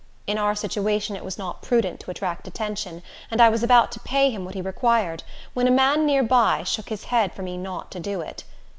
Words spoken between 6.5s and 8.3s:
shook his head for me not to do